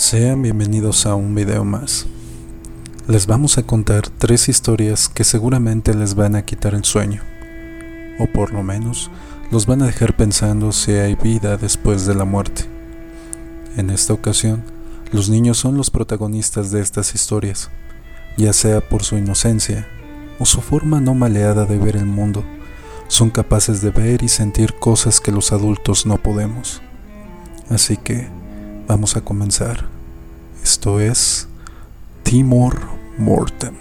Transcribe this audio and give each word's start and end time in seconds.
Sean 0.00 0.40
bienvenidos 0.40 1.04
a 1.04 1.14
un 1.14 1.34
video 1.34 1.62
más. 1.62 2.06
Les 3.06 3.26
vamos 3.26 3.58
a 3.58 3.64
contar 3.64 4.08
tres 4.08 4.48
historias 4.48 5.10
que 5.10 5.24
seguramente 5.24 5.92
les 5.92 6.14
van 6.14 6.36
a 6.36 6.42
quitar 6.42 6.72
el 6.72 6.84
sueño, 6.84 7.20
o 8.18 8.26
por 8.26 8.50
lo 8.54 8.62
menos 8.62 9.10
los 9.50 9.66
van 9.66 9.82
a 9.82 9.86
dejar 9.86 10.16
pensando 10.16 10.72
si 10.72 10.92
hay 10.92 11.16
vida 11.16 11.58
después 11.58 12.06
de 12.06 12.14
la 12.14 12.24
muerte. 12.24 12.64
En 13.76 13.90
esta 13.90 14.14
ocasión, 14.14 14.64
los 15.12 15.28
niños 15.28 15.58
son 15.58 15.76
los 15.76 15.90
protagonistas 15.90 16.70
de 16.70 16.80
estas 16.80 17.14
historias, 17.14 17.68
ya 18.38 18.54
sea 18.54 18.80
por 18.80 19.02
su 19.02 19.18
inocencia 19.18 19.86
o 20.38 20.46
su 20.46 20.62
forma 20.62 21.02
no 21.02 21.14
maleada 21.14 21.66
de 21.66 21.76
ver 21.76 21.96
el 21.96 22.06
mundo, 22.06 22.42
son 23.08 23.28
capaces 23.28 23.82
de 23.82 23.90
ver 23.90 24.22
y 24.22 24.28
sentir 24.28 24.72
cosas 24.76 25.20
que 25.20 25.30
los 25.30 25.52
adultos 25.52 26.06
no 26.06 26.16
podemos. 26.16 26.80
Así 27.68 27.98
que, 27.98 28.39
Vamos 28.90 29.16
a 29.16 29.20
comenzar. 29.20 29.84
Esto 30.64 30.98
es 30.98 31.46
Timor 32.24 32.76
Mortem. 33.18 33.76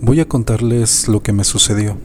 Voy 0.00 0.20
a 0.20 0.24
contarles 0.26 1.08
lo 1.08 1.22
que 1.22 1.34
me 1.34 1.44
sucedió, 1.44 1.98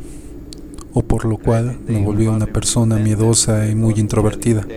o 0.94 1.02
por 1.02 1.24
lo 1.24 1.38
cual 1.38 1.80
me 1.88 2.04
volví 2.04 2.28
una 2.28 2.48
persona 2.48 2.98
miedosa 2.98 3.70
y 3.70 3.76
muy 3.76 3.94
introvertida. 3.94 4.68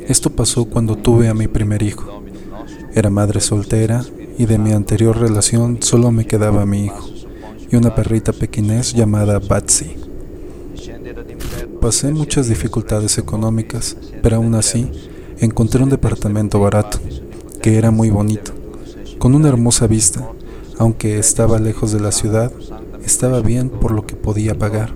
Esto 0.00 0.30
pasó 0.30 0.64
cuando 0.64 0.96
tuve 0.96 1.28
a 1.28 1.34
mi 1.34 1.46
primer 1.46 1.84
hijo. 1.84 2.24
Era 2.96 3.10
madre 3.10 3.40
soltera 3.40 4.04
y 4.36 4.46
de 4.46 4.58
mi 4.58 4.72
anterior 4.72 5.16
relación 5.16 5.80
solo 5.82 6.10
me 6.10 6.26
quedaba 6.26 6.66
mi 6.66 6.86
hijo 6.86 7.11
y 7.72 7.76
una 7.76 7.94
perrita 7.94 8.34
pequinés 8.34 8.92
llamada 8.92 9.38
Batsy. 9.38 9.96
Pasé 11.80 12.12
muchas 12.12 12.46
dificultades 12.48 13.16
económicas, 13.16 13.96
pero 14.22 14.36
aún 14.36 14.54
así 14.54 14.90
encontré 15.38 15.82
un 15.82 15.88
departamento 15.88 16.60
barato, 16.60 16.98
que 17.62 17.78
era 17.78 17.90
muy 17.90 18.10
bonito, 18.10 18.52
con 19.18 19.34
una 19.34 19.48
hermosa 19.48 19.86
vista, 19.86 20.28
aunque 20.78 21.18
estaba 21.18 21.58
lejos 21.58 21.92
de 21.92 22.00
la 22.00 22.12
ciudad, 22.12 22.52
estaba 23.04 23.40
bien 23.40 23.70
por 23.70 23.92
lo 23.92 24.06
que 24.06 24.16
podía 24.16 24.56
pagar. 24.56 24.92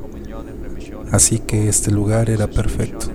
Así 1.10 1.38
que 1.38 1.68
este 1.68 1.90
lugar 1.90 2.28
era 2.28 2.46
perfecto. 2.46 3.06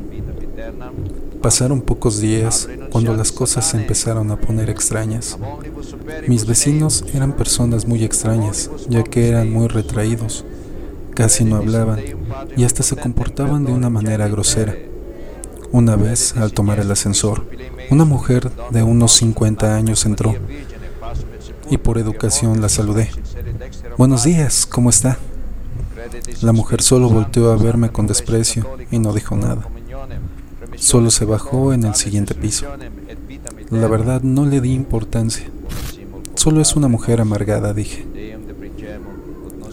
Pasaron 1.41 1.81
pocos 1.81 2.19
días 2.19 2.69
cuando 2.91 3.15
las 3.15 3.31
cosas 3.31 3.67
se 3.67 3.77
empezaron 3.77 4.29
a 4.29 4.35
poner 4.35 4.69
extrañas. 4.69 5.37
Mis 6.27 6.45
vecinos 6.45 7.03
eran 7.13 7.35
personas 7.35 7.87
muy 7.87 8.03
extrañas, 8.03 8.69
ya 8.87 9.03
que 9.03 9.27
eran 9.27 9.51
muy 9.51 9.67
retraídos, 9.67 10.45
casi 11.15 11.43
no 11.43 11.55
hablaban 11.55 11.99
y 12.55 12.63
hasta 12.63 12.83
se 12.83 12.95
comportaban 12.95 13.65
de 13.65 13.71
una 13.71 13.89
manera 13.89 14.27
grosera. 14.27 14.75
Una 15.71 15.95
vez, 15.95 16.37
al 16.37 16.53
tomar 16.53 16.79
el 16.79 16.91
ascensor, 16.91 17.45
una 17.89 18.05
mujer 18.05 18.51
de 18.69 18.83
unos 18.83 19.13
50 19.13 19.75
años 19.75 20.05
entró 20.05 20.35
y 21.71 21.77
por 21.77 21.97
educación 21.97 22.61
la 22.61 22.69
saludé. 22.69 23.09
Buenos 23.97 24.25
días, 24.25 24.67
¿cómo 24.67 24.91
está? 24.91 25.17
La 26.41 26.51
mujer 26.51 26.81
solo 26.81 27.09
volteó 27.09 27.51
a 27.51 27.55
verme 27.55 27.91
con 27.91 28.05
desprecio 28.05 28.67
y 28.91 28.99
no 28.99 29.13
dijo 29.13 29.35
nada. 29.35 29.67
Solo 30.81 31.11
se 31.11 31.25
bajó 31.25 31.73
en 31.73 31.83
el 31.83 31.93
siguiente 31.93 32.33
piso. 32.33 32.65
La 33.69 33.87
verdad 33.87 34.23
no 34.23 34.47
le 34.47 34.61
di 34.61 34.73
importancia. 34.73 35.45
Solo 36.33 36.59
es 36.59 36.75
una 36.75 36.87
mujer 36.87 37.21
amargada, 37.21 37.71
dije. 37.71 38.03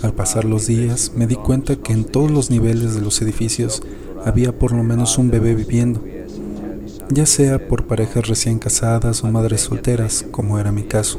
Al 0.02 0.12
pasar 0.12 0.44
los 0.44 0.66
días 0.66 1.12
me 1.16 1.26
di 1.26 1.34
cuenta 1.34 1.76
que 1.76 1.94
en 1.94 2.04
todos 2.04 2.30
los 2.30 2.50
niveles 2.50 2.94
de 2.94 3.00
los 3.00 3.22
edificios 3.22 3.82
había 4.26 4.52
por 4.52 4.72
lo 4.72 4.82
menos 4.82 5.16
un 5.16 5.30
bebé 5.30 5.54
viviendo, 5.54 6.04
ya 7.08 7.24
sea 7.24 7.66
por 7.68 7.86
parejas 7.86 8.28
recién 8.28 8.58
casadas 8.58 9.24
o 9.24 9.28
madres 9.28 9.62
solteras, 9.62 10.26
como 10.30 10.58
era 10.58 10.72
mi 10.72 10.82
caso. 10.82 11.18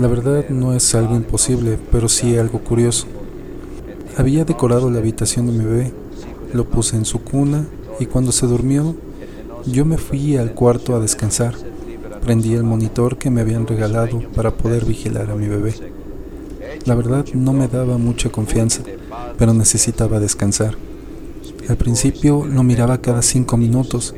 La 0.00 0.08
verdad 0.08 0.48
no 0.48 0.72
es 0.74 0.94
algo 0.94 1.16
imposible, 1.16 1.78
pero 1.92 2.08
sí 2.08 2.34
algo 2.38 2.60
curioso. 2.60 3.06
Había 4.16 4.46
decorado 4.46 4.90
la 4.90 5.00
habitación 5.00 5.46
de 5.48 5.52
mi 5.52 5.64
bebé 5.66 5.92
lo 6.52 6.64
puse 6.64 6.96
en 6.96 7.04
su 7.04 7.20
cuna 7.20 7.66
y 8.00 8.06
cuando 8.06 8.32
se 8.32 8.46
durmió, 8.46 8.94
yo 9.66 9.84
me 9.84 9.98
fui 9.98 10.36
al 10.36 10.54
cuarto 10.54 10.94
a 10.94 11.00
descansar. 11.00 11.54
Prendí 12.22 12.54
el 12.54 12.62
monitor 12.62 13.18
que 13.18 13.30
me 13.30 13.40
habían 13.40 13.66
regalado 13.66 14.20
para 14.34 14.52
poder 14.52 14.84
vigilar 14.84 15.30
a 15.30 15.34
mi 15.34 15.48
bebé. 15.48 15.74
La 16.84 16.94
verdad 16.94 17.24
no 17.34 17.52
me 17.52 17.68
daba 17.68 17.98
mucha 17.98 18.30
confianza, 18.30 18.82
pero 19.36 19.54
necesitaba 19.54 20.20
descansar. 20.20 20.76
Al 21.68 21.76
principio 21.76 22.46
lo 22.46 22.62
miraba 22.62 22.98
cada 22.98 23.22
cinco 23.22 23.56
minutos, 23.56 24.14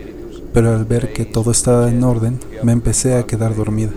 pero 0.52 0.74
al 0.74 0.84
ver 0.84 1.12
que 1.12 1.24
todo 1.24 1.50
estaba 1.50 1.90
en 1.90 2.04
orden, 2.04 2.38
me 2.62 2.72
empecé 2.72 3.14
a 3.14 3.24
quedar 3.24 3.54
dormida. 3.56 3.92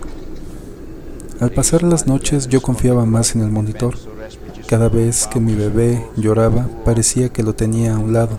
Al 1.40 1.50
pasar 1.50 1.82
las 1.82 2.06
noches 2.06 2.48
yo 2.48 2.62
confiaba 2.62 3.04
más 3.06 3.34
en 3.34 3.42
el 3.42 3.50
monitor 3.50 3.96
cada 4.66 4.88
vez 4.88 5.26
que 5.26 5.40
mi 5.40 5.54
bebé 5.54 6.06
lloraba, 6.16 6.68
parecía 6.84 7.28
que 7.28 7.42
lo 7.42 7.54
tenía 7.54 7.94
a 7.94 7.98
un 7.98 8.12
lado, 8.12 8.38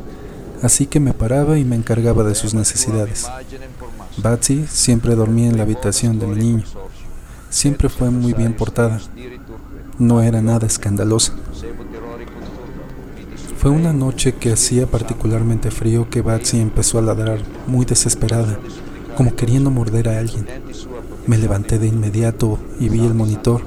así 0.61 0.87
que 0.87 0.99
me 0.99 1.13
paraba 1.13 1.57
y 1.59 1.65
me 1.65 1.75
encargaba 1.75 2.23
de 2.23 2.35
sus 2.35 2.53
necesidades. 2.53 3.27
Batsy 4.17 4.65
siempre 4.67 5.15
dormía 5.15 5.49
en 5.49 5.57
la 5.57 5.63
habitación 5.63 6.19
de 6.19 6.27
mi 6.27 6.35
niño. 6.35 6.63
Siempre 7.49 7.89
fue 7.89 8.09
muy 8.09 8.33
bien 8.33 8.53
portada. 8.53 8.99
No 9.99 10.21
era 10.21 10.41
nada 10.41 10.65
escandalosa. 10.65 11.33
Fue 13.57 13.71
una 13.71 13.93
noche 13.93 14.35
que 14.35 14.51
hacía 14.51 14.87
particularmente 14.87 15.71
frío 15.71 16.09
que 16.09 16.21
Batsy 16.21 16.59
empezó 16.59 16.99
a 16.99 17.01
ladrar, 17.01 17.39
muy 17.67 17.85
desesperada, 17.85 18.59
como 19.15 19.35
queriendo 19.35 19.69
morder 19.69 20.09
a 20.09 20.19
alguien. 20.19 20.47
Me 21.27 21.37
levanté 21.37 21.79
de 21.79 21.87
inmediato 21.87 22.59
y 22.79 22.89
vi 22.89 23.05
el 23.05 23.13
monitor, 23.13 23.61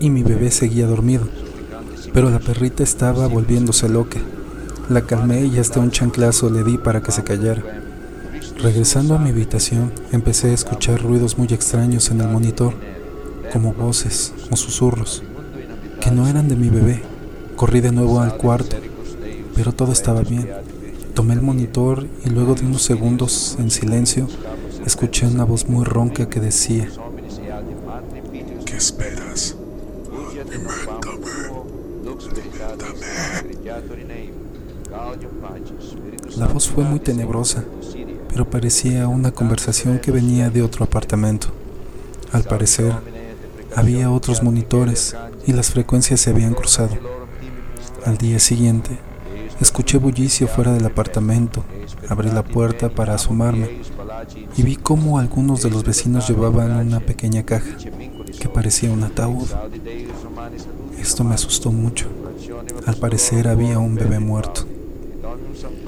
y 0.00 0.10
mi 0.10 0.22
bebé 0.22 0.50
seguía 0.50 0.86
dormido 0.86 1.26
pero 2.16 2.30
la 2.30 2.38
perrita 2.38 2.82
estaba 2.82 3.26
volviéndose 3.26 3.90
loca. 3.90 4.18
La 4.88 5.02
calmé 5.02 5.44
y 5.44 5.58
hasta 5.58 5.80
un 5.80 5.90
chanclazo 5.90 6.48
le 6.48 6.64
di 6.64 6.78
para 6.78 7.02
que 7.02 7.12
se 7.12 7.22
callara. 7.22 7.62
Regresando 8.56 9.14
a 9.14 9.18
mi 9.18 9.28
habitación, 9.28 9.92
empecé 10.12 10.48
a 10.48 10.54
escuchar 10.54 11.02
ruidos 11.02 11.36
muy 11.36 11.48
extraños 11.48 12.10
en 12.10 12.22
el 12.22 12.28
monitor, 12.28 12.72
como 13.52 13.74
voces 13.74 14.32
o 14.50 14.56
susurros, 14.56 15.24
que 16.00 16.10
no 16.10 16.26
eran 16.26 16.48
de 16.48 16.56
mi 16.56 16.70
bebé. 16.70 17.02
Corrí 17.54 17.82
de 17.82 17.92
nuevo 17.92 18.18
al 18.18 18.38
cuarto, 18.38 18.76
pero 19.54 19.72
todo 19.72 19.92
estaba 19.92 20.22
bien. 20.22 20.48
Tomé 21.12 21.34
el 21.34 21.42
monitor 21.42 22.06
y 22.24 22.30
luego 22.30 22.54
de 22.54 22.64
unos 22.64 22.80
segundos 22.80 23.58
en 23.58 23.70
silencio, 23.70 24.26
escuché 24.86 25.26
una 25.26 25.44
voz 25.44 25.68
muy 25.68 25.84
ronca 25.84 26.30
que 26.30 26.40
decía, 26.40 26.88
¿Qué 28.64 28.74
esperas? 28.74 29.54
La 36.36 36.46
voz 36.46 36.68
fue 36.68 36.84
muy 36.84 37.00
tenebrosa, 37.00 37.64
pero 38.28 38.48
parecía 38.48 39.08
una 39.08 39.32
conversación 39.32 39.98
que 39.98 40.10
venía 40.10 40.50
de 40.50 40.62
otro 40.62 40.84
apartamento. 40.84 41.48
Al 42.32 42.44
parecer, 42.44 42.92
había 43.74 44.10
otros 44.10 44.42
monitores 44.42 45.16
y 45.46 45.52
las 45.52 45.70
frecuencias 45.70 46.20
se 46.20 46.30
habían 46.30 46.54
cruzado. 46.54 46.96
Al 48.04 48.18
día 48.18 48.38
siguiente, 48.38 48.98
escuché 49.60 49.98
bullicio 49.98 50.46
fuera 50.46 50.72
del 50.72 50.86
apartamento, 50.86 51.64
abrí 52.08 52.30
la 52.30 52.44
puerta 52.44 52.88
para 52.88 53.14
asomarme 53.14 53.80
y 54.56 54.62
vi 54.62 54.76
cómo 54.76 55.18
algunos 55.18 55.62
de 55.62 55.70
los 55.70 55.84
vecinos 55.84 56.28
llevaban 56.28 56.86
una 56.86 57.00
pequeña 57.00 57.42
caja 57.44 57.76
que 58.40 58.48
parecía 58.48 58.90
un 58.90 59.02
ataúd. 59.02 59.48
Esto 61.06 61.22
me 61.22 61.36
asustó 61.36 61.70
mucho. 61.70 62.08
Al 62.84 62.96
parecer 62.96 63.46
había 63.46 63.78
un 63.78 63.94
bebé 63.94 64.18
muerto. 64.18 64.62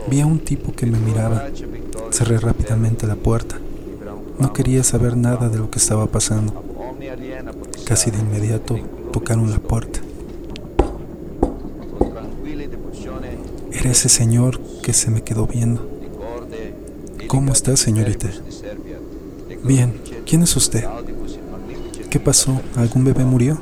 Vi 0.09 0.21
a 0.21 0.27
un 0.27 0.39
tipo 0.39 0.73
que 0.73 0.87
me 0.87 0.97
miraba. 0.97 1.49
Cerré 2.13 2.39
rápidamente 2.39 3.05
la 3.05 3.17
puerta. 3.17 3.59
No 4.39 4.53
quería 4.53 4.85
saber 4.85 5.17
nada 5.17 5.49
de 5.49 5.59
lo 5.59 5.71
que 5.71 5.81
estaba 5.81 6.07
pasando. 6.07 6.63
Casi 7.85 8.13
de 8.13 8.19
inmediato 8.19 8.79
tocaron 9.13 9.51
la 9.51 9.59
puerta. 9.59 9.99
Era 13.73 13.91
ese 13.91 14.09
señor 14.09 14.61
que 14.85 14.93
se 14.93 15.11
me 15.11 15.23
quedó 15.23 15.49
viendo. 15.49 15.85
¿Cómo 17.27 17.53
está, 17.53 17.77
señorita? 17.77 18.31
Bien, 19.65 20.01
¿quién 20.25 20.45
es 20.45 20.55
usted? 20.55 20.85
¿Qué 22.09 22.21
pasó? 22.21 22.61
¿Algún 22.77 23.03
bebé 23.05 23.25
murió? 23.25 23.61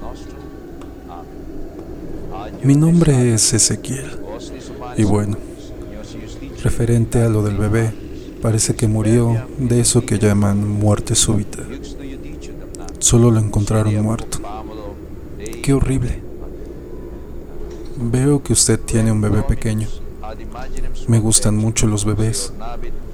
Mi 2.67 2.75
nombre 2.75 3.33
es 3.33 3.55
Ezequiel. 3.55 4.19
Y 4.97 5.05
bueno, 5.05 5.37
referente 6.65 7.23
a 7.23 7.29
lo 7.29 7.45
del 7.45 7.57
bebé, 7.57 7.95
parece 8.43 8.75
que 8.75 8.89
murió 8.89 9.47
de 9.57 9.79
eso 9.79 10.05
que 10.05 10.19
llaman 10.19 10.69
muerte 10.69 11.15
súbita. 11.15 11.63
Solo 12.99 13.31
lo 13.31 13.39
encontraron 13.39 13.95
muerto. 14.03 14.41
Qué 15.63 15.75
horrible. 15.75 16.21
Veo 17.99 18.43
que 18.43 18.53
usted 18.53 18.81
tiene 18.81 19.12
un 19.12 19.21
bebé 19.21 19.45
pequeño. 19.45 19.87
Me 21.07 21.21
gustan 21.21 21.57
mucho 21.57 21.87
los 21.87 22.05
bebés. 22.05 22.53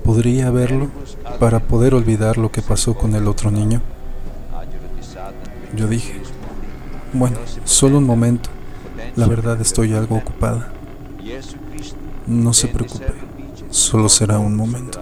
¿Podría 0.03 0.51
verlo 0.51 0.89
para 1.39 1.61
poder 1.61 1.93
olvidar 1.93 2.39
lo 2.39 2.51
que 2.51 2.63
pasó 2.63 2.95
con 2.95 3.15
el 3.15 3.29
otro 3.29 3.51
niño? 3.51 3.83
Yo 5.77 5.89
dije, 5.89 6.23
bueno, 7.13 7.37
solo 7.65 7.99
un 7.99 8.05
momento. 8.05 8.49
La 9.17 9.27
verdad 9.27 9.61
estoy 9.61 9.93
algo 9.93 10.17
ocupada. 10.17 10.73
No 12.27 12.53
se 12.53 12.69
preocupe, 12.69 13.13
solo 13.71 14.09
será 14.09 14.39
un 14.39 14.57
momento. 14.57 14.99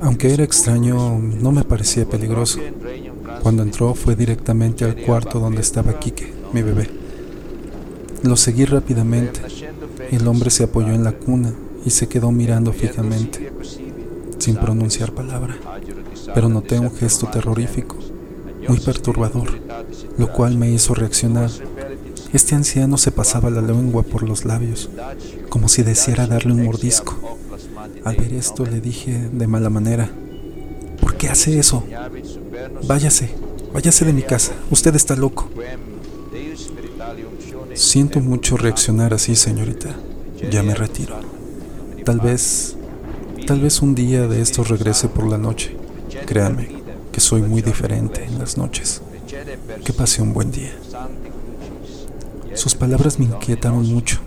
Aunque 0.00 0.32
era 0.32 0.44
extraño, 0.44 1.18
no 1.18 1.52
me 1.52 1.64
parecía 1.64 2.06
peligroso. 2.06 2.60
Cuando 3.42 3.62
entró 3.62 3.94
fue 3.94 4.16
directamente 4.16 4.84
al 4.84 4.96
cuarto 4.96 5.38
donde 5.38 5.60
estaba 5.60 5.98
Kike, 5.98 6.32
mi 6.52 6.62
bebé. 6.62 6.88
Lo 8.22 8.36
seguí 8.36 8.64
rápidamente. 8.64 9.40
El 10.10 10.26
hombre 10.26 10.50
se 10.50 10.64
apoyó 10.64 10.92
en 10.92 11.04
la 11.04 11.12
cuna 11.12 11.52
y 11.84 11.90
se 11.90 12.08
quedó 12.08 12.30
mirando 12.32 12.72
fijamente, 12.72 13.52
sin 14.38 14.56
pronunciar 14.56 15.12
palabra, 15.12 15.56
pero 16.34 16.48
noté 16.48 16.78
un 16.78 16.90
gesto 16.90 17.26
terrorífico, 17.26 17.96
muy 18.68 18.78
perturbador, 18.80 19.48
lo 20.18 20.32
cual 20.32 20.56
me 20.56 20.70
hizo 20.70 20.94
reaccionar. 20.94 21.50
Este 22.32 22.54
anciano 22.54 22.96
se 22.96 23.10
pasaba 23.10 23.50
la 23.50 23.60
lengua 23.60 24.02
por 24.02 24.22
los 24.22 24.44
labios, 24.44 24.88
como 25.48 25.68
si 25.68 25.82
deseara 25.82 26.26
darle 26.26 26.52
un 26.52 26.64
mordisco. 26.64 27.38
Al 28.04 28.16
ver 28.16 28.32
esto 28.34 28.64
le 28.64 28.80
dije 28.80 29.28
de 29.32 29.46
mala 29.46 29.68
manera, 29.68 30.10
¿por 31.00 31.16
qué 31.16 31.28
hace 31.28 31.58
eso? 31.58 31.82
Váyase, 32.86 33.30
váyase 33.72 34.04
de 34.04 34.12
mi 34.12 34.22
casa, 34.22 34.52
usted 34.70 34.94
está 34.94 35.16
loco. 35.16 35.50
Siento 37.74 38.20
mucho 38.20 38.56
reaccionar 38.56 39.12
así, 39.14 39.34
señorita. 39.34 39.96
Ya 40.50 40.62
me 40.62 40.74
retiro. 40.74 41.16
Tal 42.04 42.20
vez, 42.20 42.76
tal 43.46 43.60
vez 43.60 43.82
un 43.82 43.94
día 43.94 44.26
de 44.26 44.40
esto 44.40 44.64
regrese 44.64 45.08
por 45.08 45.26
la 45.26 45.38
noche. 45.38 45.76
Créame 46.26 46.68
que 47.12 47.20
soy 47.20 47.42
muy 47.42 47.60
diferente 47.60 48.24
en 48.24 48.38
las 48.38 48.56
noches. 48.56 49.02
Que 49.84 49.92
pase 49.92 50.22
un 50.22 50.32
buen 50.32 50.50
día. 50.50 50.72
Sus 52.60 52.74
palabras 52.74 53.18
me 53.18 53.24
inquietaron 53.24 53.88
mucho 53.90 54.18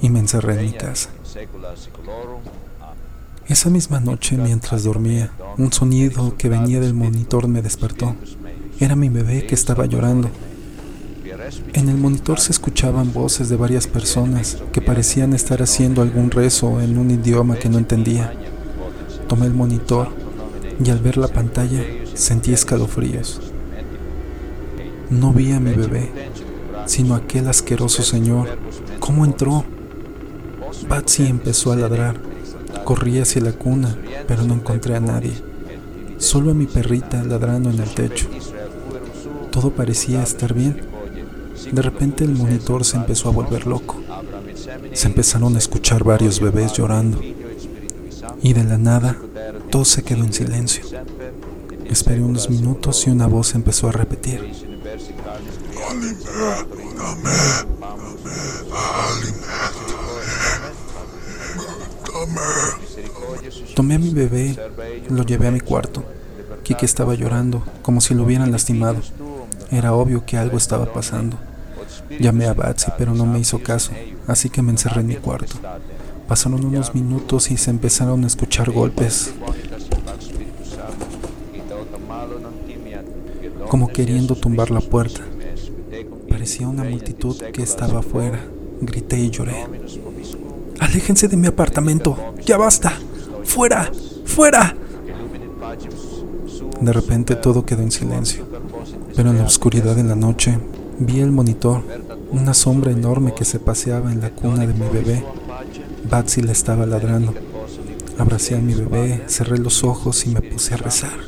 y 0.00 0.10
me 0.10 0.20
encerré 0.20 0.60
en 0.60 0.66
mi 0.66 0.72
casa. 0.74 1.10
Esa 3.48 3.68
misma 3.68 3.98
noche, 3.98 4.36
mientras 4.36 4.84
dormía, 4.84 5.32
un 5.56 5.72
sonido 5.72 6.36
que 6.36 6.48
venía 6.48 6.78
del 6.78 6.94
monitor 6.94 7.48
me 7.48 7.60
despertó. 7.60 8.14
Era 8.78 8.94
mi 8.94 9.08
bebé 9.08 9.44
que 9.44 9.56
estaba 9.56 9.86
llorando. 9.86 10.30
En 11.72 11.88
el 11.88 11.96
monitor 11.96 12.38
se 12.38 12.52
escuchaban 12.52 13.12
voces 13.12 13.48
de 13.48 13.56
varias 13.56 13.88
personas 13.88 14.58
que 14.72 14.80
parecían 14.80 15.32
estar 15.32 15.60
haciendo 15.60 16.00
algún 16.00 16.30
rezo 16.30 16.80
en 16.80 16.96
un 16.96 17.10
idioma 17.10 17.56
que 17.56 17.68
no 17.68 17.78
entendía. 17.78 18.34
Tomé 19.26 19.46
el 19.46 19.54
monitor 19.54 20.10
y 20.78 20.90
al 20.90 21.00
ver 21.00 21.16
la 21.16 21.26
pantalla 21.26 21.82
sentí 22.14 22.52
escalofríos. 22.52 23.40
No 25.10 25.32
vi 25.32 25.50
a 25.50 25.58
mi 25.58 25.72
bebé, 25.72 26.12
sino 26.88 27.14
aquel 27.14 27.46
asqueroso 27.48 28.02
señor. 28.02 28.58
¿Cómo 28.98 29.24
entró? 29.24 29.64
Batsy 30.88 31.26
empezó 31.26 31.70
a 31.70 31.76
ladrar. 31.76 32.16
Corrí 32.84 33.18
hacia 33.18 33.42
la 33.42 33.52
cuna, 33.52 33.96
pero 34.26 34.42
no 34.42 34.54
encontré 34.54 34.96
a 34.96 35.00
nadie. 35.00 35.32
Solo 36.16 36.50
a 36.50 36.54
mi 36.54 36.66
perrita 36.66 37.22
ladrando 37.22 37.70
en 37.70 37.78
el 37.78 37.94
techo. 37.94 38.26
Todo 39.50 39.70
parecía 39.70 40.22
estar 40.22 40.54
bien. 40.54 40.80
De 41.70 41.82
repente 41.82 42.24
el 42.24 42.32
monitor 42.32 42.84
se 42.84 42.96
empezó 42.96 43.28
a 43.28 43.32
volver 43.32 43.66
loco. 43.66 44.00
Se 44.92 45.08
empezaron 45.08 45.54
a 45.54 45.58
escuchar 45.58 46.04
varios 46.04 46.40
bebés 46.40 46.72
llorando. 46.72 47.20
Y 48.42 48.52
de 48.54 48.64
la 48.64 48.78
nada, 48.78 49.18
todo 49.70 49.84
se 49.84 50.02
quedó 50.02 50.24
en 50.24 50.32
silencio. 50.32 50.84
Esperé 51.84 52.22
unos 52.22 52.48
minutos 52.48 53.06
y 53.06 53.10
una 53.10 53.26
voz 53.26 53.54
empezó 53.54 53.88
a 53.88 53.92
repetir. 53.92 54.52
Tomé 63.74 63.94
a 63.94 63.98
mi 63.98 64.10
bebé, 64.10 64.56
lo 65.08 65.24
llevé 65.24 65.48
a 65.48 65.50
mi 65.50 65.60
cuarto. 65.60 66.04
Kike 66.62 66.84
estaba 66.84 67.14
llorando, 67.14 67.62
como 67.82 68.00
si 68.00 68.14
lo 68.14 68.24
hubieran 68.24 68.50
lastimado. 68.50 69.00
Era 69.70 69.94
obvio 69.94 70.26
que 70.26 70.36
algo 70.36 70.58
estaba 70.58 70.92
pasando. 70.92 71.38
Llamé 72.18 72.46
a 72.46 72.54
Batsy, 72.54 72.90
pero 72.98 73.14
no 73.14 73.24
me 73.24 73.38
hizo 73.38 73.62
caso, 73.62 73.92
así 74.26 74.50
que 74.50 74.62
me 74.62 74.72
encerré 74.72 75.00
en 75.00 75.06
mi 75.06 75.16
cuarto. 75.16 75.56
Pasaron 76.26 76.64
unos 76.64 76.94
minutos 76.94 77.50
y 77.50 77.56
se 77.56 77.70
empezaron 77.70 78.24
a 78.24 78.26
escuchar 78.26 78.70
golpes, 78.70 79.32
como 83.68 83.88
queriendo 83.88 84.34
tumbar 84.34 84.70
la 84.70 84.80
puerta. 84.80 85.22
Parecía 86.48 86.68
una 86.68 86.84
multitud 86.84 87.36
que 87.52 87.62
estaba 87.62 87.98
afuera. 87.98 88.40
Grité 88.80 89.20
y 89.20 89.28
lloré. 89.28 89.66
Aléjense 90.80 91.28
de 91.28 91.36
mi 91.36 91.46
apartamento. 91.46 92.16
Ya 92.42 92.56
basta. 92.56 92.94
Fuera. 93.44 93.92
Fuera. 94.24 94.74
De 96.80 96.90
repente 96.90 97.36
todo 97.36 97.66
quedó 97.66 97.82
en 97.82 97.90
silencio. 97.90 98.46
Pero 99.14 99.28
en 99.28 99.36
la 99.36 99.44
oscuridad 99.44 99.94
de 99.94 100.04
la 100.04 100.14
noche 100.14 100.58
vi 100.98 101.20
el 101.20 101.32
monitor, 101.32 101.82
una 102.30 102.54
sombra 102.54 102.92
enorme 102.92 103.34
que 103.34 103.44
se 103.44 103.58
paseaba 103.60 104.10
en 104.10 104.22
la 104.22 104.30
cuna 104.30 104.66
de 104.66 104.72
mi 104.72 104.88
bebé. 104.88 105.22
Batsy 106.08 106.40
le 106.40 106.52
estaba 106.52 106.86
ladrando. 106.86 107.34
Abracé 108.16 108.54
a 108.54 108.60
mi 108.60 108.72
bebé, 108.72 109.22
cerré 109.26 109.58
los 109.58 109.84
ojos 109.84 110.24
y 110.24 110.30
me 110.30 110.40
puse 110.40 110.72
a 110.72 110.78
rezar. 110.78 111.18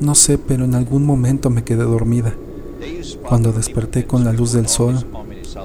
No 0.00 0.16
sé, 0.16 0.36
pero 0.36 0.64
en 0.64 0.74
algún 0.74 1.06
momento 1.06 1.48
me 1.48 1.62
quedé 1.62 1.84
dormida. 1.84 2.34
Cuando 3.22 3.52
desperté 3.52 4.06
con 4.06 4.24
la 4.24 4.32
luz 4.32 4.52
del 4.52 4.68
sol, 4.68 5.04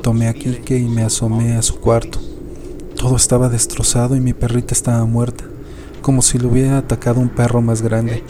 tomé 0.02 0.28
a 0.28 0.34
Kike 0.34 0.78
y 0.78 0.86
me 0.86 1.04
asomé 1.04 1.56
a 1.56 1.62
su 1.62 1.80
cuarto. 1.80 2.20
Todo 2.96 3.16
estaba 3.16 3.50
destrozado 3.50 4.16
y 4.16 4.20
mi 4.20 4.34
perrita 4.34 4.74
estaba 4.74 5.06
muerta, 5.06 5.46
como 6.02 6.22
si 6.22 6.38
lo 6.38 6.50
hubiera 6.50 6.78
atacado 6.78 7.20
un 7.20 7.30
perro 7.30 7.62
más 7.62 7.82
grande. 7.82 8.24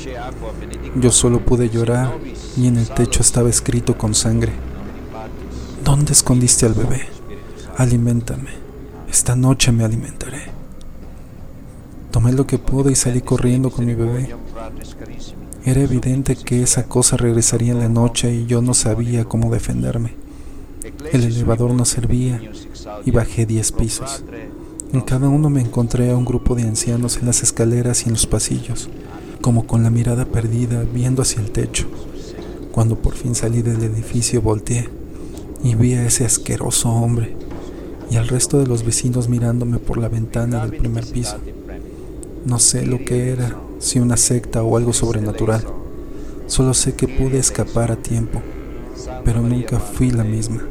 Yo 0.96 1.12
solo 1.12 1.44
pude 1.46 1.70
llorar 1.70 2.14
y 2.58 2.68
en 2.68 2.78
el 2.78 2.90
techo 2.90 3.22
estaba 3.22 3.50
escrito 3.50 3.98
con 3.98 4.16
sangre. 4.16 4.54
¿Dónde 5.84 6.14
escondiste 6.14 6.66
al 6.66 6.74
bebé? 6.74 7.08
Aliméntame. 7.78 8.52
Esta 9.10 9.36
noche 9.36 9.72
me 9.72 9.84
alimentaré. 9.84 10.52
Tomé 12.26 12.38
lo 12.38 12.48
que 12.48 12.58
pude 12.58 12.92
y 12.92 12.96
salí 12.96 13.22
corriendo 13.22 13.70
con 13.70 13.86
mi 13.86 13.94
bebé. 13.94 14.36
Era 15.64 15.82
evidente 15.82 16.36
que 16.36 16.64
esa 16.64 16.86
cosa 16.86 17.18
regresaría 17.18 17.72
en 17.72 17.78
la 17.78 17.88
noche 17.88 18.34
y 18.34 18.48
yo 18.48 18.64
no 18.64 18.74
sabía 18.74 19.26
cómo 19.26 19.52
defenderme. 19.52 20.16
El 21.14 21.24
elevador 21.24 21.76
no 21.76 21.86
servía 21.86 22.42
y 23.06 23.12
bajé 23.12 23.46
diez 23.46 23.72
pisos. 23.72 24.24
En 24.92 25.02
cada 25.02 25.30
uno 25.30 25.52
me 25.52 25.62
encontré 25.62 26.10
a 26.10 26.18
un 26.18 26.26
grupo 26.26 26.56
de 26.56 26.64
ancianos 26.64 27.18
en 27.18 27.28
las 27.28 27.44
escaleras 27.44 28.02
y 28.02 28.06
en 28.06 28.14
los 28.14 28.26
pasillos, 28.26 28.90
como 29.42 29.68
con 29.68 29.84
la 29.84 29.92
mirada 29.92 30.26
perdida 30.26 30.84
viendo 30.92 31.22
hacia 31.22 31.42
el 31.42 31.52
techo. 31.52 31.86
Cuando 32.72 32.96
por 32.96 33.14
fin 33.14 33.36
salí 33.36 33.62
del 33.62 33.84
edificio 33.84 34.42
volteé 34.42 34.90
y 35.64 35.76
vi 35.76 35.94
a 35.94 36.08
ese 36.08 36.26
asqueroso 36.26 36.90
hombre 36.90 37.38
y 38.10 38.16
al 38.16 38.28
resto 38.28 38.58
de 38.58 38.66
los 38.66 38.84
vecinos 38.84 39.30
mirándome 39.30 39.78
por 39.78 40.00
la 40.00 40.10
ventana 40.10 40.66
del 40.66 40.80
primer 40.80 41.06
piso. 41.06 41.38
No 42.46 42.60
sé 42.60 42.86
lo 42.86 43.00
que 43.00 43.32
era, 43.32 43.58
si 43.80 44.00
una 44.00 44.18
secta 44.18 44.62
o 44.62 44.78
algo 44.78 44.94
sobrenatural. 44.94 45.66
Solo 46.46 46.76
sé 46.76 46.94
que 46.94 47.08
pude 47.08 47.40
escapar 47.40 47.92
a 47.92 47.96
tiempo, 47.96 48.40
pero 49.24 49.42
nunca 49.42 49.80
fui 49.80 50.12
la 50.12 50.24
misma. 50.24 50.62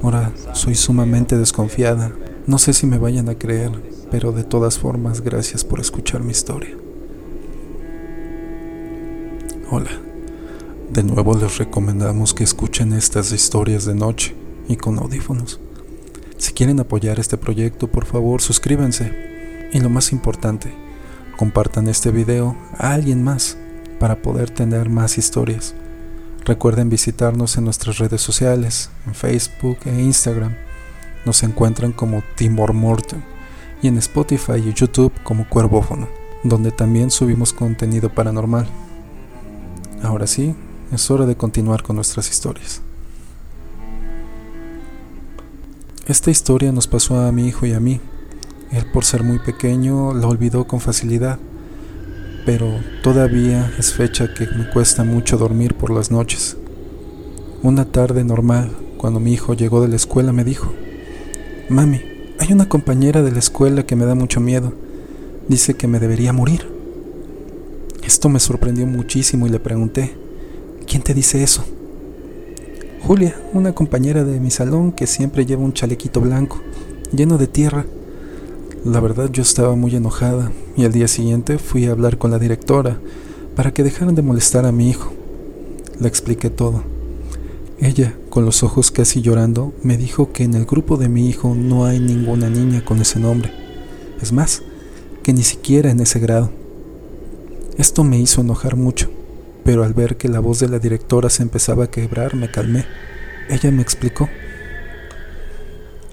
Ahora 0.00 0.32
soy 0.52 0.76
sumamente 0.76 1.36
desconfiada. 1.36 2.12
No 2.46 2.58
sé 2.58 2.72
si 2.72 2.86
me 2.86 2.98
vayan 2.98 3.28
a 3.28 3.34
creer, 3.34 3.72
pero 4.12 4.30
de 4.30 4.44
todas 4.44 4.78
formas 4.78 5.22
gracias 5.22 5.64
por 5.64 5.80
escuchar 5.80 6.22
mi 6.22 6.30
historia. 6.30 6.76
Hola. 9.70 9.90
De 10.92 11.02
nuevo 11.02 11.34
les 11.36 11.58
recomendamos 11.58 12.34
que 12.34 12.44
escuchen 12.44 12.92
estas 12.92 13.32
historias 13.32 13.86
de 13.86 13.94
noche 13.94 14.36
y 14.68 14.76
con 14.76 14.98
audífonos. 14.98 15.58
Si 16.36 16.52
quieren 16.52 16.78
apoyar 16.78 17.18
este 17.18 17.38
proyecto, 17.38 17.88
por 17.88 18.04
favor 18.04 18.40
suscríbanse. 18.40 19.70
Y 19.72 19.80
lo 19.80 19.88
más 19.88 20.12
importante, 20.12 20.81
compartan 21.42 21.88
este 21.88 22.12
video 22.12 22.54
a 22.78 22.92
alguien 22.92 23.24
más 23.24 23.56
para 23.98 24.22
poder 24.22 24.48
tener 24.48 24.88
más 24.88 25.18
historias. 25.18 25.74
Recuerden 26.44 26.88
visitarnos 26.88 27.56
en 27.56 27.64
nuestras 27.64 27.98
redes 27.98 28.20
sociales, 28.20 28.90
en 29.08 29.14
Facebook 29.16 29.78
e 29.86 30.02
Instagram. 30.02 30.54
Nos 31.24 31.42
encuentran 31.42 31.90
como 31.90 32.22
Timor 32.36 32.74
Morton 32.74 33.24
y 33.82 33.88
en 33.88 33.98
Spotify 33.98 34.58
y 34.64 34.72
YouTube 34.72 35.12
como 35.24 35.48
Cuervófono, 35.48 36.06
donde 36.44 36.70
también 36.70 37.10
subimos 37.10 37.52
contenido 37.52 38.08
paranormal. 38.08 38.68
Ahora 40.00 40.28
sí, 40.28 40.54
es 40.92 41.10
hora 41.10 41.26
de 41.26 41.36
continuar 41.36 41.82
con 41.82 41.96
nuestras 41.96 42.30
historias. 42.30 42.82
Esta 46.06 46.30
historia 46.30 46.70
nos 46.70 46.86
pasó 46.86 47.18
a 47.20 47.32
mi 47.32 47.48
hijo 47.48 47.66
y 47.66 47.72
a 47.72 47.80
mí. 47.80 48.00
Él 48.72 48.86
por 48.86 49.04
ser 49.04 49.22
muy 49.22 49.38
pequeño 49.38 50.14
la 50.14 50.26
olvidó 50.26 50.66
con 50.66 50.80
facilidad, 50.80 51.38
pero 52.46 52.80
todavía 53.02 53.72
es 53.78 53.92
fecha 53.92 54.32
que 54.34 54.46
me 54.46 54.68
cuesta 54.70 55.04
mucho 55.04 55.36
dormir 55.36 55.74
por 55.74 55.90
las 55.90 56.10
noches. 56.10 56.56
Una 57.62 57.84
tarde 57.84 58.24
normal, 58.24 58.72
cuando 58.96 59.20
mi 59.20 59.32
hijo 59.32 59.54
llegó 59.54 59.82
de 59.82 59.88
la 59.88 59.96
escuela, 59.96 60.32
me 60.32 60.42
dijo, 60.42 60.72
Mami, 61.68 62.00
hay 62.38 62.52
una 62.52 62.68
compañera 62.68 63.22
de 63.22 63.30
la 63.30 63.38
escuela 63.38 63.84
que 63.84 63.94
me 63.94 64.04
da 64.04 64.14
mucho 64.14 64.40
miedo. 64.40 64.72
Dice 65.48 65.74
que 65.74 65.86
me 65.86 66.00
debería 66.00 66.32
morir. 66.32 66.66
Esto 68.04 68.28
me 68.28 68.40
sorprendió 68.40 68.86
muchísimo 68.86 69.46
y 69.46 69.50
le 69.50 69.60
pregunté, 69.60 70.14
¿quién 70.86 71.02
te 71.02 71.14
dice 71.14 71.42
eso? 71.42 71.64
Julia, 73.06 73.36
una 73.52 73.74
compañera 73.74 74.24
de 74.24 74.40
mi 74.40 74.50
salón 74.50 74.92
que 74.92 75.06
siempre 75.06 75.46
lleva 75.46 75.62
un 75.62 75.72
chalequito 75.72 76.20
blanco, 76.20 76.60
lleno 77.12 77.38
de 77.38 77.46
tierra. 77.46 77.84
La 78.84 78.98
verdad 78.98 79.30
yo 79.30 79.42
estaba 79.42 79.76
muy 79.76 79.94
enojada 79.94 80.50
y 80.76 80.84
al 80.84 80.90
día 80.90 81.06
siguiente 81.06 81.58
fui 81.58 81.86
a 81.86 81.92
hablar 81.92 82.18
con 82.18 82.32
la 82.32 82.40
directora 82.40 82.98
para 83.54 83.72
que 83.72 83.84
dejaran 83.84 84.16
de 84.16 84.22
molestar 84.22 84.66
a 84.66 84.72
mi 84.72 84.90
hijo. 84.90 85.12
Le 86.00 86.08
expliqué 86.08 86.50
todo. 86.50 86.82
Ella, 87.78 88.16
con 88.28 88.44
los 88.44 88.64
ojos 88.64 88.90
casi 88.90 89.22
llorando, 89.22 89.72
me 89.84 89.96
dijo 89.96 90.32
que 90.32 90.42
en 90.42 90.54
el 90.54 90.66
grupo 90.66 90.96
de 90.96 91.08
mi 91.08 91.28
hijo 91.28 91.54
no 91.54 91.84
hay 91.84 92.00
ninguna 92.00 92.50
niña 92.50 92.84
con 92.84 93.00
ese 93.00 93.20
nombre. 93.20 93.52
Es 94.20 94.32
más, 94.32 94.62
que 95.22 95.32
ni 95.32 95.44
siquiera 95.44 95.92
en 95.92 96.00
ese 96.00 96.18
grado. 96.18 96.50
Esto 97.78 98.02
me 98.02 98.18
hizo 98.18 98.40
enojar 98.40 98.74
mucho, 98.74 99.10
pero 99.64 99.84
al 99.84 99.94
ver 99.94 100.16
que 100.16 100.28
la 100.28 100.40
voz 100.40 100.58
de 100.58 100.68
la 100.68 100.80
directora 100.80 101.30
se 101.30 101.44
empezaba 101.44 101.84
a 101.84 101.90
quebrar 101.90 102.34
me 102.34 102.50
calmé. 102.50 102.84
Ella 103.48 103.70
me 103.70 103.82
explicó. 103.82 104.28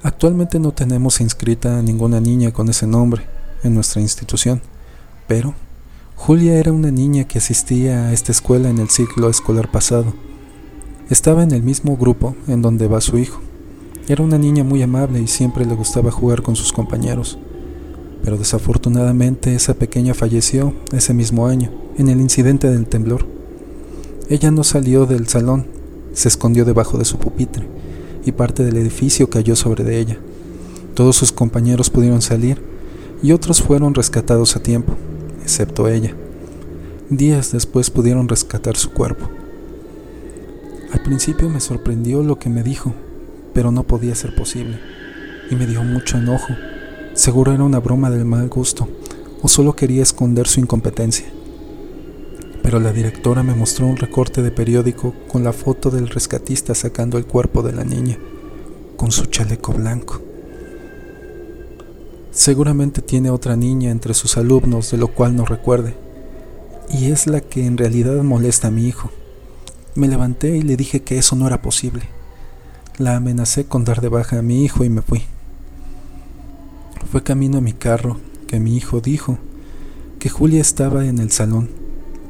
Actualmente 0.01 0.59
no 0.59 0.71
tenemos 0.71 1.21
inscrita 1.21 1.77
a 1.77 1.81
ninguna 1.81 2.19
niña 2.19 2.51
con 2.51 2.69
ese 2.69 2.87
nombre 2.87 3.23
en 3.63 3.73
nuestra 3.75 4.01
institución, 4.01 4.61
pero 5.27 5.53
Julia 6.15 6.57
era 6.57 6.71
una 6.71 6.91
niña 6.91 7.25
que 7.25 7.37
asistía 7.37 8.07
a 8.07 8.13
esta 8.13 8.31
escuela 8.31 8.69
en 8.69 8.79
el 8.79 8.89
ciclo 8.89 9.29
escolar 9.29 9.71
pasado. 9.71 10.13
Estaba 11.09 11.43
en 11.43 11.51
el 11.51 11.63
mismo 11.63 11.97
grupo 11.97 12.35
en 12.47 12.61
donde 12.61 12.87
va 12.87 13.01
su 13.01 13.17
hijo. 13.17 13.41
Era 14.07 14.23
una 14.23 14.37
niña 14.37 14.63
muy 14.63 14.81
amable 14.81 15.19
y 15.19 15.27
siempre 15.27 15.65
le 15.65 15.75
gustaba 15.75 16.11
jugar 16.11 16.41
con 16.41 16.55
sus 16.55 16.71
compañeros 16.71 17.37
pero 18.23 18.37
desafortunadamente 18.37 19.55
esa 19.55 19.73
pequeña 19.73 20.13
falleció 20.13 20.73
ese 20.91 21.13
mismo 21.13 21.47
año, 21.47 21.71
en 21.97 22.09
el 22.09 22.21
incidente 22.21 22.69
del 22.69 22.87
temblor. 22.87 23.25
Ella 24.29 24.51
no 24.51 24.63
salió 24.63 25.05
del 25.05 25.27
salón, 25.27 25.65
se 26.13 26.27
escondió 26.27 26.65
debajo 26.65 26.97
de 26.97 27.05
su 27.05 27.17
pupitre 27.17 27.67
y 28.29 28.31
parte 28.31 28.63
del 28.63 28.77
edificio 28.77 29.29
cayó 29.29 29.55
sobre 29.55 29.83
de 29.83 29.99
ella. 29.99 30.17
Todos 30.93 31.17
sus 31.17 31.31
compañeros 31.31 31.89
pudieron 31.89 32.21
salir 32.21 32.61
y 33.21 33.33
otros 33.33 33.61
fueron 33.61 33.93
rescatados 33.93 34.55
a 34.55 34.63
tiempo, 34.63 34.93
excepto 35.41 35.87
ella. 35.87 36.15
Días 37.09 37.51
después 37.51 37.89
pudieron 37.89 38.29
rescatar 38.29 38.77
su 38.77 38.91
cuerpo. 38.91 39.29
Al 40.93 41.03
principio 41.03 41.49
me 41.49 41.59
sorprendió 41.59 42.23
lo 42.23 42.39
que 42.39 42.49
me 42.49 42.63
dijo, 42.63 42.93
pero 43.53 43.71
no 43.71 43.83
podía 43.83 44.15
ser 44.15 44.33
posible, 44.35 44.79
y 45.51 45.55
me 45.55 45.67
dio 45.67 45.83
mucho 45.83 46.17
enojo 46.17 46.53
Seguro 47.19 47.51
era 47.51 47.65
una 47.65 47.79
broma 47.79 48.09
del 48.09 48.23
mal 48.23 48.47
gusto 48.47 48.87
o 49.41 49.49
solo 49.49 49.75
quería 49.75 50.03
esconder 50.03 50.47
su 50.47 50.61
incompetencia. 50.61 51.25
Pero 52.69 52.79
la 52.79 52.93
directora 52.93 53.41
me 53.41 53.55
mostró 53.55 53.87
un 53.87 53.97
recorte 53.97 54.43
de 54.43 54.51
periódico 54.51 55.15
con 55.27 55.43
la 55.43 55.53
foto 55.53 55.89
del 55.89 56.07
rescatista 56.07 56.75
sacando 56.75 57.17
el 57.17 57.25
cuerpo 57.25 57.63
de 57.63 57.73
la 57.73 57.83
niña, 57.83 58.19
con 58.95 59.11
su 59.11 59.25
chaleco 59.25 59.73
blanco. 59.73 60.21
Seguramente 62.29 63.01
tiene 63.01 63.31
otra 63.31 63.55
niña 63.55 63.89
entre 63.89 64.13
sus 64.13 64.37
alumnos 64.37 64.91
de 64.91 64.97
lo 64.97 65.07
cual 65.07 65.35
no 65.35 65.45
recuerde, 65.45 65.95
y 66.91 67.09
es 67.09 67.25
la 67.25 67.41
que 67.41 67.65
en 67.65 67.75
realidad 67.75 68.21
molesta 68.21 68.67
a 68.67 68.71
mi 68.71 68.87
hijo. 68.87 69.09
Me 69.95 70.07
levanté 70.07 70.55
y 70.55 70.61
le 70.61 70.77
dije 70.77 71.01
que 71.01 71.17
eso 71.17 71.35
no 71.35 71.47
era 71.47 71.63
posible. 71.63 72.03
La 72.99 73.15
amenacé 73.15 73.65
con 73.65 73.83
dar 73.83 73.99
de 73.99 74.09
baja 74.09 74.37
a 74.37 74.43
mi 74.43 74.63
hijo 74.63 74.83
y 74.83 74.91
me 74.91 75.01
fui. 75.01 75.23
Fue 77.11 77.23
camino 77.23 77.57
a 77.57 77.61
mi 77.61 77.73
carro 77.73 78.19
que 78.45 78.59
mi 78.59 78.77
hijo 78.77 79.01
dijo 79.01 79.39
que 80.19 80.29
Julia 80.29 80.61
estaba 80.61 81.07
en 81.07 81.17
el 81.17 81.31
salón. 81.31 81.78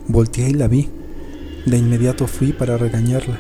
Volteé 0.09 0.49
y 0.49 0.53
la 0.53 0.67
vi. 0.67 0.89
De 1.67 1.77
inmediato 1.77 2.25
fui 2.25 2.51
para 2.51 2.77
regañarla. 2.77 3.39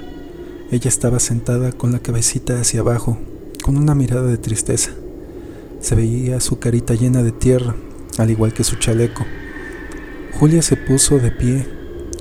Ella 0.69 0.87
estaba 0.87 1.19
sentada 1.19 1.71
con 1.71 1.91
la 1.91 1.97
cabecita 1.97 2.61
hacia 2.61 2.81
abajo, 2.81 3.17
con 3.63 3.75
una 3.75 3.95
mirada 3.95 4.27
de 4.27 4.37
tristeza. 4.37 4.91
Se 5.81 5.95
veía 5.95 6.39
su 6.39 6.59
carita 6.59 6.93
llena 6.93 7.23
de 7.23 7.31
tierra, 7.31 7.75
al 8.19 8.29
igual 8.29 8.53
que 8.53 8.63
su 8.63 8.75
chaleco. 8.75 9.25
Julia 10.39 10.61
se 10.61 10.77
puso 10.77 11.17
de 11.17 11.31
pie 11.31 11.67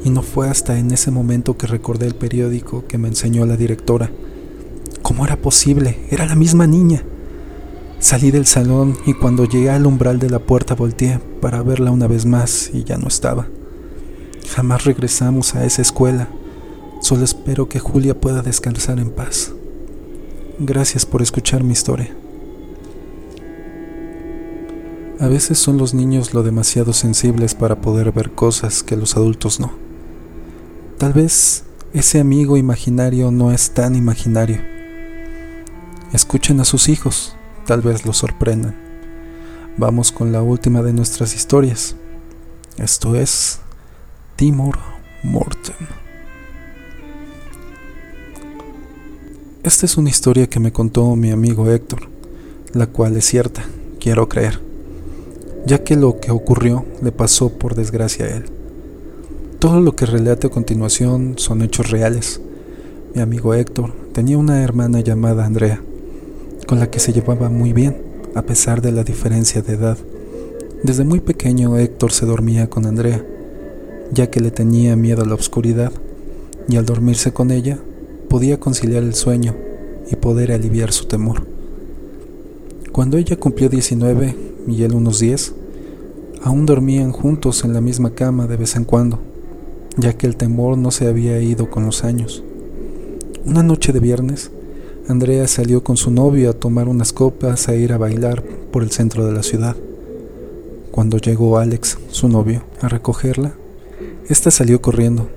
y 0.02 0.08
no 0.08 0.22
fue 0.22 0.48
hasta 0.48 0.78
en 0.78 0.92
ese 0.92 1.10
momento 1.10 1.58
que 1.58 1.66
recordé 1.66 2.06
el 2.06 2.14
periódico 2.14 2.86
que 2.86 2.96
me 2.96 3.08
enseñó 3.08 3.44
la 3.44 3.58
directora. 3.58 4.10
¿Cómo 5.02 5.26
era 5.26 5.36
posible? 5.36 5.98
Era 6.10 6.24
la 6.24 6.36
misma 6.36 6.66
niña. 6.66 7.02
Salí 7.98 8.30
del 8.30 8.46
salón 8.46 8.96
y 9.04 9.12
cuando 9.12 9.44
llegué 9.44 9.68
al 9.68 9.84
umbral 9.84 10.18
de 10.18 10.30
la 10.30 10.38
puerta 10.38 10.74
volteé 10.74 11.20
para 11.42 11.62
verla 11.62 11.90
una 11.90 12.06
vez 12.06 12.24
más 12.24 12.70
y 12.72 12.84
ya 12.84 12.96
no 12.96 13.08
estaba. 13.08 13.46
Jamás 14.54 14.84
regresamos 14.84 15.54
a 15.54 15.64
esa 15.64 15.82
escuela. 15.82 16.28
Solo 17.00 17.24
espero 17.24 17.68
que 17.68 17.78
Julia 17.78 18.20
pueda 18.20 18.42
descansar 18.42 18.98
en 18.98 19.10
paz. 19.10 19.52
Gracias 20.58 21.06
por 21.06 21.22
escuchar 21.22 21.62
mi 21.62 21.72
historia. 21.72 22.14
A 25.20 25.26
veces 25.26 25.58
son 25.58 25.78
los 25.78 25.94
niños 25.94 26.34
lo 26.34 26.42
demasiado 26.42 26.92
sensibles 26.92 27.54
para 27.54 27.80
poder 27.80 28.12
ver 28.12 28.30
cosas 28.30 28.82
que 28.82 28.96
los 28.96 29.16
adultos 29.16 29.58
no. 29.58 29.72
Tal 30.98 31.12
vez 31.12 31.64
ese 31.92 32.20
amigo 32.20 32.56
imaginario 32.56 33.30
no 33.30 33.52
es 33.52 33.70
tan 33.70 33.96
imaginario. 33.96 34.60
Escuchen 36.12 36.60
a 36.60 36.64
sus 36.64 36.88
hijos 36.88 37.34
tal 37.68 37.82
vez 37.82 38.06
lo 38.06 38.14
sorprendan. 38.14 38.74
Vamos 39.76 40.10
con 40.10 40.32
la 40.32 40.40
última 40.40 40.80
de 40.80 40.94
nuestras 40.94 41.34
historias. 41.34 41.96
Esto 42.78 43.14
es 43.14 43.60
Timor 44.38 44.78
Morten. 45.24 45.74
Esta 49.64 49.84
es 49.84 49.96
una 49.96 50.10
historia 50.10 50.46
que 50.46 50.60
me 50.60 50.70
contó 50.70 51.16
mi 51.16 51.32
amigo 51.32 51.68
Héctor, 51.68 52.02
la 52.72 52.86
cual 52.86 53.16
es 53.16 53.24
cierta, 53.24 53.64
quiero 53.98 54.28
creer, 54.28 54.60
ya 55.66 55.82
que 55.82 55.96
lo 55.96 56.20
que 56.20 56.30
ocurrió 56.30 56.86
le 57.02 57.10
pasó 57.10 57.48
por 57.48 57.74
desgracia 57.74 58.26
a 58.26 58.28
él. 58.28 58.44
Todo 59.58 59.80
lo 59.80 59.96
que 59.96 60.06
relate 60.06 60.46
a 60.46 60.50
continuación 60.50 61.34
son 61.36 61.62
hechos 61.62 61.90
reales. 61.90 62.40
Mi 63.16 63.22
amigo 63.22 63.54
Héctor 63.54 63.92
tenía 64.12 64.38
una 64.38 64.62
hermana 64.62 65.00
llamada 65.00 65.46
Andrea, 65.46 65.82
con 66.68 66.78
la 66.78 66.92
que 66.92 67.00
se 67.00 67.12
llevaba 67.12 67.48
muy 67.48 67.72
bien, 67.72 68.00
a 68.36 68.42
pesar 68.42 68.82
de 68.82 68.92
la 68.92 69.02
diferencia 69.02 69.62
de 69.62 69.72
edad. 69.72 69.98
Desde 70.84 71.02
muy 71.02 71.18
pequeño 71.18 71.76
Héctor 71.76 72.12
se 72.12 72.24
dormía 72.24 72.70
con 72.70 72.86
Andrea, 72.86 73.24
ya 74.12 74.30
que 74.30 74.40
le 74.40 74.50
tenía 74.50 74.96
miedo 74.96 75.22
a 75.22 75.26
la 75.26 75.34
oscuridad, 75.34 75.92
y 76.68 76.76
al 76.76 76.86
dormirse 76.86 77.32
con 77.32 77.50
ella 77.50 77.78
podía 78.28 78.60
conciliar 78.60 79.02
el 79.02 79.14
sueño 79.14 79.54
y 80.10 80.16
poder 80.16 80.52
aliviar 80.52 80.92
su 80.92 81.06
temor. 81.06 81.46
Cuando 82.92 83.16
ella 83.16 83.36
cumplió 83.36 83.68
19 83.68 84.34
y 84.66 84.82
él 84.82 84.94
unos 84.94 85.20
10, 85.20 85.54
aún 86.42 86.66
dormían 86.66 87.12
juntos 87.12 87.64
en 87.64 87.72
la 87.72 87.80
misma 87.80 88.10
cama 88.10 88.46
de 88.46 88.56
vez 88.56 88.76
en 88.76 88.84
cuando, 88.84 89.18
ya 89.96 90.12
que 90.14 90.26
el 90.26 90.36
temor 90.36 90.76
no 90.78 90.90
se 90.90 91.06
había 91.06 91.40
ido 91.40 91.70
con 91.70 91.86
los 91.86 92.04
años. 92.04 92.42
Una 93.44 93.62
noche 93.62 93.92
de 93.92 94.00
viernes, 94.00 94.50
Andrea 95.08 95.46
salió 95.48 95.82
con 95.82 95.96
su 95.96 96.10
novio 96.10 96.50
a 96.50 96.52
tomar 96.52 96.88
unas 96.88 97.12
copas 97.12 97.68
e 97.68 97.78
ir 97.78 97.92
a 97.92 97.98
bailar 97.98 98.42
por 98.42 98.82
el 98.82 98.90
centro 98.90 99.24
de 99.24 99.32
la 99.32 99.42
ciudad. 99.42 99.76
Cuando 100.90 101.18
llegó 101.18 101.58
Alex, 101.58 101.98
su 102.10 102.28
novio, 102.28 102.62
a 102.80 102.88
recogerla, 102.88 103.54
ésta 104.28 104.50
salió 104.50 104.80
corriendo. 104.80 105.28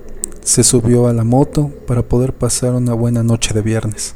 Se 0.42 0.64
subió 0.64 1.06
a 1.06 1.12
la 1.12 1.24
moto 1.24 1.70
para 1.86 2.02
poder 2.02 2.32
pasar 2.32 2.74
una 2.74 2.94
buena 2.94 3.22
noche 3.22 3.54
de 3.54 3.62
viernes. 3.62 4.14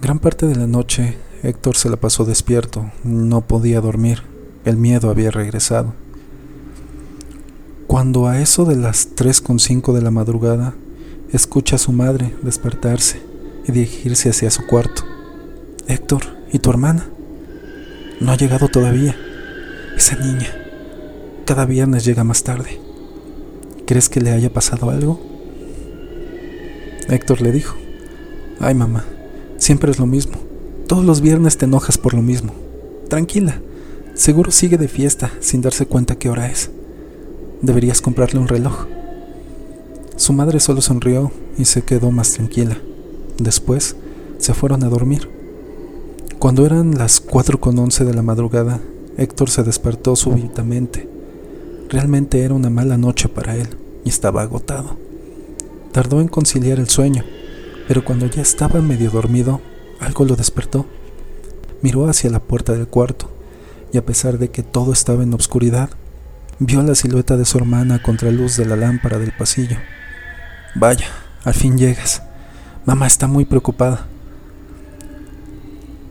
Gran 0.00 0.18
parte 0.18 0.46
de 0.46 0.56
la 0.56 0.66
noche 0.66 1.16
Héctor 1.42 1.76
se 1.76 1.90
la 1.90 1.96
pasó 1.96 2.24
despierto, 2.24 2.92
no 3.02 3.40
podía 3.40 3.80
dormir, 3.80 4.22
el 4.64 4.76
miedo 4.76 5.10
había 5.10 5.32
regresado. 5.32 5.92
Cuando 7.88 8.28
a 8.28 8.40
eso 8.40 8.64
de 8.64 8.76
las 8.76 9.14
3.5 9.16 9.92
de 9.92 10.02
la 10.02 10.12
madrugada, 10.12 10.74
escucha 11.32 11.76
a 11.76 11.78
su 11.80 11.92
madre 11.92 12.32
despertarse 12.42 13.20
y 13.66 13.72
dirigirse 13.72 14.30
hacia 14.30 14.50
su 14.50 14.66
cuarto. 14.66 15.02
Héctor, 15.88 16.22
¿y 16.52 16.60
tu 16.60 16.70
hermana? 16.70 17.08
No 18.20 18.30
ha 18.30 18.36
llegado 18.36 18.68
todavía. 18.68 19.16
Esa 19.96 20.16
niña. 20.16 20.48
Cada 21.44 21.66
viernes 21.66 22.04
llega 22.04 22.22
más 22.22 22.44
tarde. 22.44 22.80
¿Crees 23.86 24.08
que 24.08 24.20
le 24.20 24.30
haya 24.30 24.52
pasado 24.52 24.90
algo? 24.90 25.20
Héctor 27.08 27.40
le 27.42 27.52
dijo, 27.52 27.76
ay 28.60 28.74
mamá, 28.74 29.04
siempre 29.58 29.90
es 29.90 29.98
lo 29.98 30.06
mismo. 30.06 30.34
Todos 30.86 31.04
los 31.04 31.20
viernes 31.20 31.58
te 31.58 31.64
enojas 31.64 31.98
por 31.98 32.14
lo 32.14 32.22
mismo. 32.22 32.52
Tranquila, 33.08 33.60
seguro 34.14 34.50
sigue 34.50 34.78
de 34.78 34.88
fiesta 34.88 35.30
sin 35.40 35.62
darse 35.62 35.86
cuenta 35.86 36.16
qué 36.16 36.30
hora 36.30 36.50
es. 36.50 36.70
Deberías 37.60 38.00
comprarle 38.00 38.40
un 38.40 38.48
reloj. 38.48 38.86
Su 40.16 40.32
madre 40.32 40.60
solo 40.60 40.80
sonrió 40.80 41.32
y 41.58 41.64
se 41.64 41.82
quedó 41.82 42.10
más 42.10 42.32
tranquila. 42.32 42.78
Después 43.38 43.96
se 44.38 44.54
fueron 44.54 44.84
a 44.84 44.88
dormir. 44.88 45.28
Cuando 46.38 46.66
eran 46.66 46.96
las 46.96 47.20
cuatro 47.20 47.60
con 47.60 47.78
once 47.78 48.04
de 48.04 48.14
la 48.14 48.22
madrugada, 48.22 48.80
Héctor 49.16 49.50
se 49.50 49.62
despertó 49.62 50.16
súbitamente. 50.16 51.11
Realmente 51.92 52.40
era 52.40 52.54
una 52.54 52.70
mala 52.70 52.96
noche 52.96 53.28
para 53.28 53.54
él 53.54 53.68
y 54.02 54.08
estaba 54.08 54.40
agotado. 54.40 54.96
Tardó 55.92 56.22
en 56.22 56.28
conciliar 56.28 56.78
el 56.78 56.88
sueño, 56.88 57.22
pero 57.86 58.02
cuando 58.02 58.24
ya 58.24 58.40
estaba 58.40 58.80
medio 58.80 59.10
dormido, 59.10 59.60
algo 60.00 60.24
lo 60.24 60.34
despertó. 60.34 60.86
Miró 61.82 62.08
hacia 62.08 62.30
la 62.30 62.40
puerta 62.40 62.72
del 62.72 62.86
cuarto 62.86 63.28
y 63.92 63.98
a 63.98 64.06
pesar 64.06 64.38
de 64.38 64.50
que 64.50 64.62
todo 64.62 64.94
estaba 64.94 65.22
en 65.22 65.34
obscuridad, 65.34 65.90
vio 66.58 66.82
la 66.82 66.94
silueta 66.94 67.36
de 67.36 67.44
su 67.44 67.58
hermana 67.58 68.00
contra 68.00 68.30
la 68.30 68.38
luz 68.38 68.56
de 68.56 68.64
la 68.64 68.76
lámpara 68.76 69.18
del 69.18 69.32
pasillo. 69.32 69.76
Vaya, 70.74 71.08
al 71.44 71.52
fin 71.52 71.76
llegas. 71.76 72.22
Mamá 72.86 73.06
está 73.06 73.26
muy 73.26 73.44
preocupada. 73.44 74.06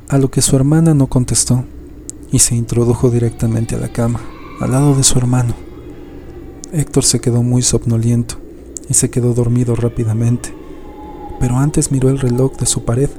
A 0.10 0.20
lo 0.20 0.30
que 0.30 0.44
su 0.44 0.56
hermana 0.56 0.94
no 0.94 1.08
contestó 1.08 1.66
y 2.32 2.38
se 2.38 2.54
introdujo 2.54 3.10
directamente 3.10 3.74
a 3.74 3.80
la 3.80 3.92
cama, 3.92 4.22
al 4.60 4.70
lado 4.70 4.94
de 4.94 5.02
su 5.02 5.18
hermano. 5.18 5.71
Héctor 6.74 7.04
se 7.04 7.20
quedó 7.20 7.44
muy 7.44 7.64
somnoliento 7.64 8.36
y 8.88 8.94
se 8.94 9.10
quedó 9.10 9.34
dormido 9.34 9.76
rápidamente, 9.76 10.54
pero 11.38 11.58
antes 11.58 11.92
miró 11.92 12.10
el 12.10 12.20
reloj 12.20 12.56
de 12.58 12.66
su 12.66 12.86
pared 12.86 13.10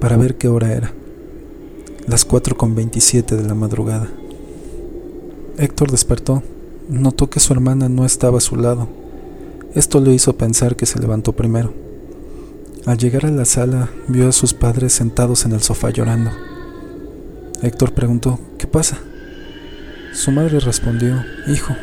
para 0.00 0.16
ver 0.16 0.36
qué 0.36 0.48
hora 0.48 0.72
era. 0.72 0.92
Las 2.08 2.24
4 2.24 2.56
con 2.56 2.74
27 2.74 3.36
de 3.36 3.44
la 3.44 3.54
madrugada. 3.54 4.08
Héctor 5.56 5.92
despertó, 5.92 6.42
notó 6.88 7.30
que 7.30 7.38
su 7.38 7.52
hermana 7.52 7.88
no 7.88 8.04
estaba 8.04 8.38
a 8.38 8.40
su 8.40 8.56
lado. 8.56 8.88
Esto 9.76 10.00
le 10.00 10.12
hizo 10.12 10.36
pensar 10.36 10.74
que 10.74 10.86
se 10.86 10.98
levantó 10.98 11.32
primero. 11.32 11.72
Al 12.86 12.98
llegar 12.98 13.24
a 13.24 13.30
la 13.30 13.44
sala, 13.44 13.90
vio 14.08 14.28
a 14.28 14.32
sus 14.32 14.52
padres 14.52 14.94
sentados 14.94 15.44
en 15.44 15.52
el 15.52 15.60
sofá 15.60 15.90
llorando. 15.90 16.32
Héctor 17.62 17.92
preguntó, 17.92 18.40
¿qué 18.58 18.66
pasa? 18.66 18.98
Su 20.12 20.32
madre 20.32 20.58
respondió, 20.58 21.22
Hijo, 21.46 21.76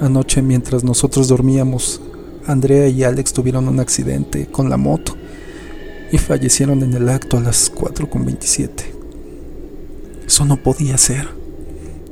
Anoche 0.00 0.42
mientras 0.42 0.84
nosotros 0.84 1.26
dormíamos, 1.26 2.00
Andrea 2.46 2.86
y 2.86 3.02
Alex 3.02 3.32
tuvieron 3.32 3.66
un 3.66 3.80
accidente 3.80 4.46
con 4.46 4.70
la 4.70 4.76
moto 4.76 5.16
y 6.12 6.18
fallecieron 6.18 6.84
en 6.84 6.94
el 6.94 7.08
acto 7.08 7.36
a 7.36 7.40
las 7.40 7.72
4.27. 7.74 8.70
Eso 10.24 10.44
no 10.44 10.56
podía 10.56 10.96
ser. 10.98 11.28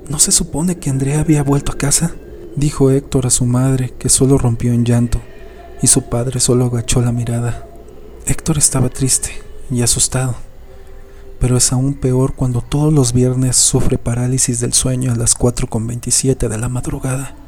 ¿No 0.09 0.19
se 0.19 0.33
supone 0.33 0.79
que 0.79 0.91
Andrea 0.91 1.21
había 1.21 1.45
vuelto 1.45 1.73
a 1.73 1.79
casa? 1.79 2.17
Dijo 2.57 2.91
Héctor 2.91 3.27
a 3.27 3.31
su 3.31 3.47
madre, 3.47 3.95
que 3.97 4.09
solo 4.09 4.37
rompió 4.37 4.73
en 4.73 4.85
llanto, 4.85 5.21
y 5.81 5.87
su 5.87 6.03
padre 6.03 6.41
solo 6.41 6.65
agachó 6.65 7.01
la 7.01 7.13
mirada. 7.13 7.69
Héctor 8.27 8.59
estaba 8.59 8.89
triste 8.89 9.31
y 9.71 9.83
asustado, 9.83 10.35
pero 11.39 11.57
es 11.57 11.73
aún 11.73 11.95
peor 11.95 12.35
cuando 12.35 12.63
todos 12.63 12.93
los 12.93 13.13
viernes 13.13 13.55
sufre 13.55 13.97
parálisis 13.97 14.59
del 14.59 14.73
sueño 14.73 15.13
a 15.13 15.17
las 15.17 15.39
4.27 15.39 16.49
de 16.49 16.59
la 16.59 16.69
madrugada 16.69 17.46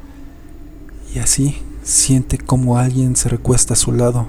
y 1.15 1.19
así 1.19 1.57
siente 1.83 2.39
como 2.39 2.79
alguien 2.79 3.17
se 3.17 3.29
recuesta 3.29 3.75
a 3.75 3.77
su 3.77 3.93
lado, 3.93 4.29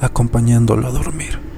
acompañándolo 0.00 0.86
a 0.86 0.90
dormir. 0.90 1.49